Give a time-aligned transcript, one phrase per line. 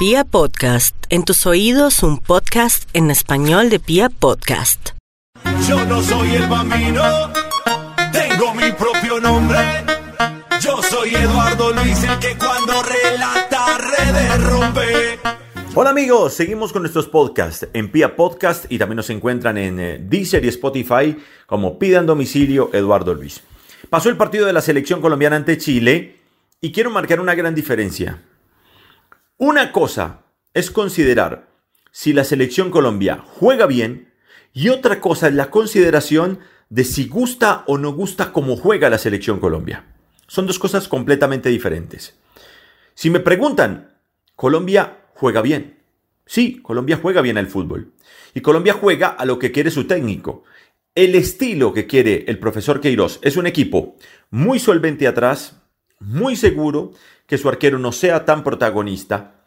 [0.00, 4.92] Pia Podcast, en tus oídos un podcast en español de Pia Podcast.
[5.68, 7.02] Yo no soy el bambino,
[8.10, 9.58] tengo mi propio nombre.
[10.62, 15.18] Yo soy Eduardo Luis, el que cuando relata redes rompe.
[15.74, 19.98] Hola amigos, seguimos con nuestros podcasts en Pia Podcast y también nos encuentran en eh,
[20.00, 21.14] Deezer y Spotify
[21.44, 23.42] como Pidan Domicilio Eduardo Luis.
[23.90, 26.16] Pasó el partido de la selección colombiana ante Chile
[26.62, 28.22] y quiero marcar una gran diferencia.
[29.42, 31.48] Una cosa es considerar
[31.90, 34.12] si la selección Colombia juega bien
[34.52, 38.98] y otra cosa es la consideración de si gusta o no gusta cómo juega la
[38.98, 39.86] selección Colombia.
[40.26, 42.18] Son dos cosas completamente diferentes.
[42.92, 43.96] Si me preguntan,
[44.36, 45.78] Colombia juega bien.
[46.26, 47.94] Sí, Colombia juega bien al fútbol.
[48.34, 50.44] Y Colombia juega a lo que quiere su técnico.
[50.94, 53.96] El estilo que quiere el profesor Queiroz es un equipo
[54.28, 55.62] muy solvente atrás,
[55.98, 56.92] muy seguro,
[57.30, 59.39] que su arquero no sea tan protagonista,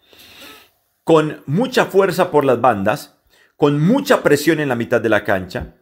[1.03, 3.17] con mucha fuerza por las bandas,
[3.57, 5.75] con mucha presión en la mitad de la cancha,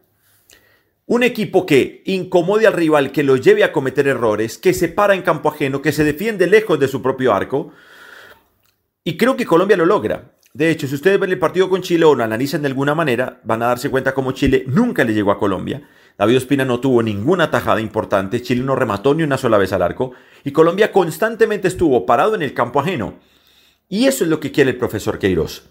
[1.06, 5.14] un equipo que incomode al rival, que lo lleve a cometer errores, que se para
[5.14, 7.72] en campo ajeno, que se defiende lejos de su propio arco.
[9.04, 10.32] Y creo que Colombia lo logra.
[10.54, 13.40] De hecho, si ustedes ven el partido con Chile o lo analizan de alguna manera,
[13.42, 15.82] van a darse cuenta cómo Chile nunca le llegó a Colombia.
[16.16, 19.82] David Ospina no tuvo ninguna tajada importante, Chile no remató ni una sola vez al
[19.82, 20.12] arco
[20.44, 23.14] y Colombia constantemente estuvo parado en el campo ajeno.
[23.92, 25.64] Y eso es lo que quiere el profesor Queiroz.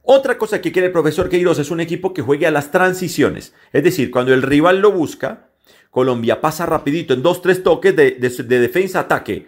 [0.00, 3.52] Otra cosa que quiere el profesor Queiroz es un equipo que juegue a las transiciones.
[3.74, 5.50] Es decir, cuando el rival lo busca,
[5.90, 9.46] Colombia pasa rapidito en dos, tres toques de, de defensa-ataque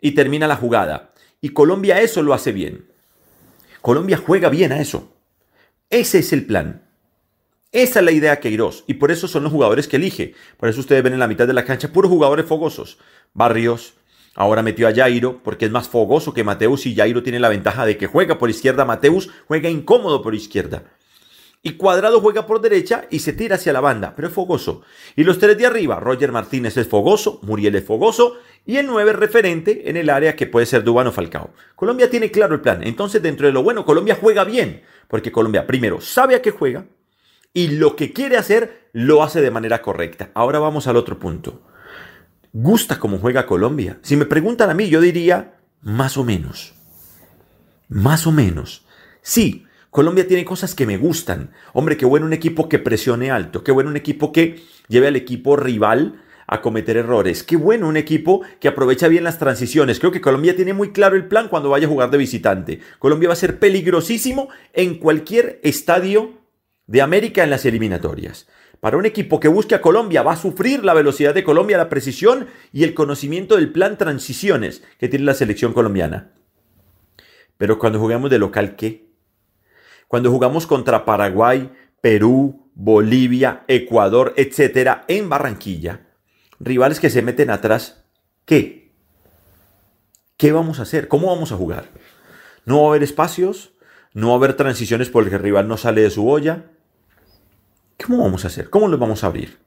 [0.00, 1.14] y termina la jugada.
[1.40, 2.90] Y Colombia eso lo hace bien.
[3.80, 5.14] Colombia juega bien a eso.
[5.88, 6.82] Ese es el plan.
[7.70, 10.34] Esa es la idea Queiroz y por eso son los jugadores que elige.
[10.56, 12.98] Por eso ustedes ven en la mitad de la cancha puros jugadores fogosos.
[13.34, 13.94] Barrios,
[14.36, 17.84] ahora metió a Jairo porque es más fogoso que Mateus y Jairo tiene la ventaja
[17.84, 18.84] de que juega por izquierda.
[18.84, 20.84] Mateus juega incómodo por izquierda.
[21.62, 24.82] Y Cuadrado juega por derecha y se tira hacia la banda, pero es fogoso.
[25.16, 29.12] Y los tres de arriba, Roger Martínez es fogoso, Muriel es fogoso y el 9
[29.14, 31.50] referente en el área que puede ser Dubano Falcao.
[31.74, 32.84] Colombia tiene claro el plan.
[32.84, 36.86] Entonces, dentro de lo bueno, Colombia juega bien, porque Colombia primero sabe a qué juega,
[37.52, 40.30] y lo que quiere hacer lo hace de manera correcta.
[40.34, 41.62] Ahora vamos al otro punto.
[42.58, 43.98] ¿Gusta cómo juega Colombia?
[44.00, 46.72] Si me preguntan a mí, yo diría más o menos.
[47.90, 48.86] Más o menos.
[49.20, 51.50] Sí, Colombia tiene cosas que me gustan.
[51.74, 55.16] Hombre, qué bueno un equipo que presione alto, qué bueno un equipo que lleve al
[55.16, 57.42] equipo rival a cometer errores.
[57.42, 59.98] Qué bueno un equipo que aprovecha bien las transiciones.
[59.98, 62.80] Creo que Colombia tiene muy claro el plan cuando vaya a jugar de visitante.
[62.98, 66.40] Colombia va a ser peligrosísimo en cualquier estadio
[66.86, 68.46] de América en las eliminatorias.
[68.80, 71.88] Para un equipo que busque a Colombia va a sufrir la velocidad de Colombia, la
[71.88, 76.32] precisión y el conocimiento del plan transiciones que tiene la selección colombiana.
[77.58, 79.06] Pero cuando jugamos de local, ¿qué?
[80.08, 86.06] Cuando jugamos contra Paraguay, Perú, Bolivia, Ecuador, etcétera, en Barranquilla,
[86.60, 88.04] rivales que se meten atrás,
[88.44, 88.92] ¿qué?
[90.36, 91.08] ¿Qué vamos a hacer?
[91.08, 91.86] ¿Cómo vamos a jugar?
[92.66, 93.72] ¿No va a haber espacios?
[94.12, 96.66] ¿No va a haber transiciones porque el rival no sale de su olla?
[98.04, 98.68] ¿Cómo vamos a hacer?
[98.68, 99.58] ¿Cómo los vamos a abrir?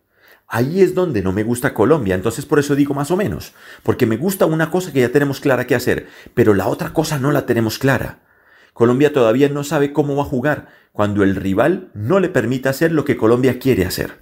[0.48, 3.54] Ahí es donde no me gusta Colombia, entonces por eso digo más o menos,
[3.84, 7.20] porque me gusta una cosa que ya tenemos clara que hacer, pero la otra cosa
[7.20, 8.20] no la tenemos clara.
[8.74, 12.92] Colombia todavía no sabe cómo va a jugar cuando el rival no le permita hacer
[12.92, 14.20] lo que Colombia quiere hacer.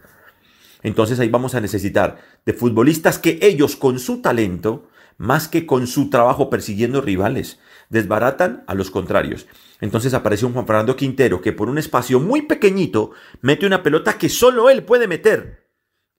[0.84, 5.88] Entonces ahí vamos a necesitar de futbolistas que ellos con su talento, más que con
[5.88, 7.60] su trabajo persiguiendo rivales,
[7.90, 9.48] desbaratan a los contrarios.
[9.80, 14.18] Entonces aparece un Juan Fernando Quintero que por un espacio muy pequeñito mete una pelota
[14.18, 15.68] que solo él puede meter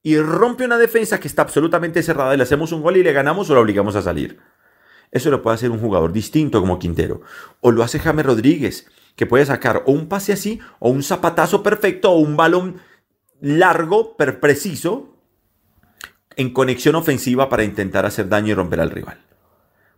[0.02, 3.12] y rompe una defensa que está absolutamente cerrada y le hacemos un gol y le
[3.12, 4.38] ganamos o lo obligamos a salir.
[5.10, 7.22] Eso lo puede hacer un jugador distinto como Quintero.
[7.60, 11.62] O lo hace James Rodríguez, que puede sacar o un pase así, o un zapatazo
[11.62, 12.76] perfecto, o un balón
[13.40, 15.16] largo, pero preciso,
[16.36, 19.24] en conexión ofensiva para intentar hacer daño y romper al rival.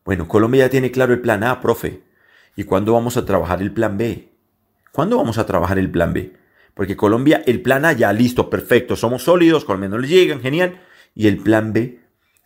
[0.05, 2.03] Bueno, Colombia ya tiene claro el plan A, profe.
[2.57, 4.33] ¿Y cuándo vamos a trabajar el plan B?
[4.93, 6.35] ¿Cuándo vamos a trabajar el plan B?
[6.75, 10.81] Porque Colombia, el plan A ya listo, perfecto, somos sólidos, Colombia no le llegan, genial.
[11.15, 12.01] Y el plan B,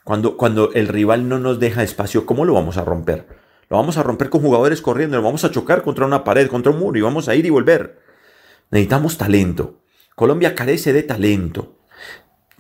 [0.05, 3.27] cuando, cuando el rival no nos deja espacio, ¿cómo lo vamos a romper?
[3.69, 6.73] Lo vamos a romper con jugadores corriendo, lo vamos a chocar contra una pared, contra
[6.73, 8.01] un muro y vamos a ir y volver.
[8.71, 9.81] Necesitamos talento.
[10.15, 11.79] Colombia carece de talento.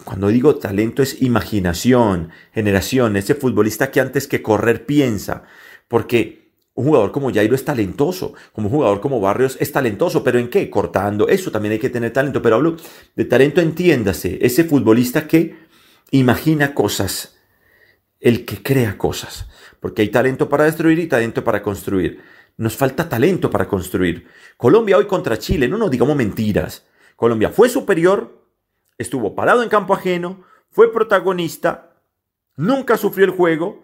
[0.05, 5.45] Cuando digo talento es imaginación, generación, ese futbolista que antes que correr piensa.
[5.89, 6.44] Porque
[6.75, 10.49] un jugador como Jairo es talentoso, como un jugador como Barrios es talentoso, pero ¿en
[10.49, 10.69] qué?
[10.69, 12.77] Cortando, eso también hay que tener talento, pero hablo
[13.15, 15.57] de talento, entiéndase, ese futbolista que
[16.11, 17.39] imagina cosas,
[18.19, 19.49] el que crea cosas,
[19.79, 22.21] porque hay talento para destruir y talento para construir.
[22.57, 24.27] Nos falta talento para construir.
[24.57, 26.87] Colombia hoy contra Chile, no nos digamos mentiras.
[27.17, 28.47] Colombia fue superior,
[28.99, 31.97] estuvo parado en campo ajeno, fue protagonista,
[32.57, 33.84] nunca sufrió el juego.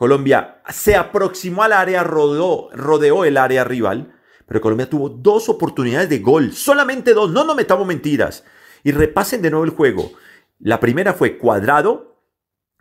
[0.00, 4.14] Colombia se aproximó al área, rodeó, rodeó el área rival,
[4.46, 8.42] pero Colombia tuvo dos oportunidades de gol, solamente dos, no nos metamos mentiras.
[8.82, 10.12] Y repasen de nuevo el juego.
[10.58, 12.16] La primera fue cuadrado,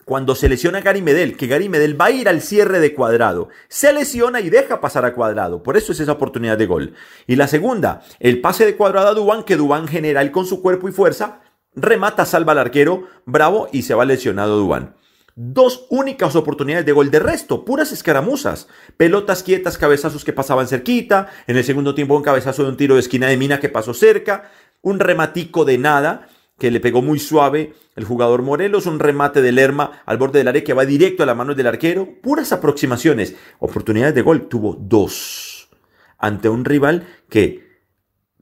[0.06, 3.50] cuando se lesiona Gary Medel, que Gary Medel va a ir al cierre de cuadrado,
[3.68, 6.94] se lesiona y deja pasar a cuadrado, por eso es esa oportunidad de gol.
[7.27, 10.88] Y la segunda, el pase de cuadrado a Dubán, que Dubán general con su cuerpo
[10.88, 11.42] y fuerza
[11.75, 14.95] remata, salva al arquero, bravo y se va lesionado Dubán.
[15.41, 21.30] Dos únicas oportunidades de gol de resto, puras escaramuzas, pelotas quietas, cabezazos que pasaban cerquita,
[21.47, 23.94] en el segundo tiempo un cabezazo de un tiro de esquina de Mina que pasó
[23.94, 24.51] cerca,
[24.81, 26.27] un rematico de nada
[26.57, 30.50] que le pegó muy suave el jugador Morelos, un remate de Lerma al borde del
[30.50, 34.75] área que va directo a la mano del arquero, puras aproximaciones, oportunidades de gol, tuvo
[34.77, 35.69] dos
[36.18, 37.80] ante un rival que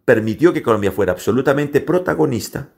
[0.04, 2.70] permitió que Colombia fuera absolutamente protagonista,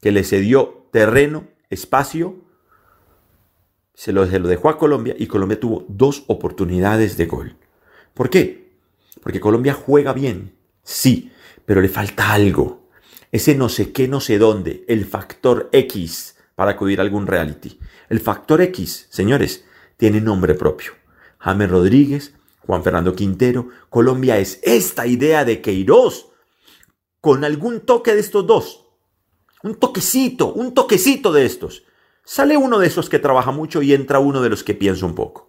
[0.00, 2.41] que le cedió terreno, espacio,
[4.02, 7.56] se lo, se lo dejó a Colombia y Colombia tuvo dos oportunidades de gol.
[8.14, 8.72] ¿Por qué?
[9.22, 11.30] Porque Colombia juega bien, sí,
[11.64, 12.82] pero le falta algo
[13.32, 17.78] ese no sé qué, no sé dónde, el factor X para acudir a algún reality.
[18.10, 19.64] El factor X, señores,
[19.96, 20.92] tiene nombre propio.
[21.38, 22.34] James Rodríguez,
[22.66, 26.26] Juan Fernando Quintero, Colombia es esta idea de Queiroz,
[27.22, 28.84] con algún toque de estos dos.
[29.62, 31.84] Un toquecito, un toquecito de estos.
[32.24, 35.14] Sale uno de esos que trabaja mucho y entra uno de los que piensa un
[35.14, 35.48] poco.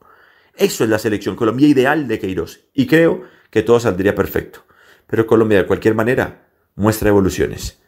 [0.56, 2.62] Eso es la selección Colombia ideal de Queiroz.
[2.74, 4.66] Y creo que todo saldría perfecto.
[5.08, 7.80] Pero Colombia de cualquier manera muestra evoluciones.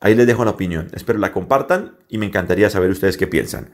[0.00, 0.88] Ahí les dejo la opinión.
[0.92, 3.72] Espero la compartan y me encantaría saber ustedes qué piensan.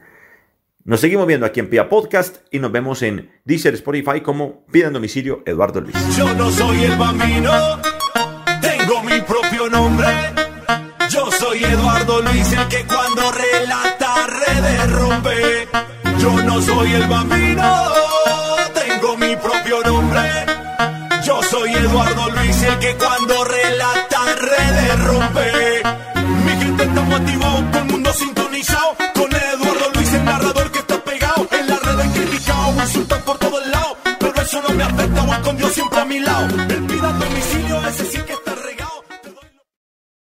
[0.83, 4.93] Nos seguimos viendo aquí en Pia Podcast y nos vemos en Deezer, Spotify como Pidan
[4.93, 5.95] Domicilio Eduardo Luis.
[6.17, 7.51] Yo no soy el bambino,
[8.61, 10.07] tengo mi propio nombre.
[11.09, 13.98] Yo soy Eduardo Luis, el que cuando relata
[16.19, 17.87] Yo no soy el bambino,
[18.73, 20.21] tengo mi propio nombre.
[21.23, 25.58] Yo soy Eduardo Luis, el que cuando relata redes rompe.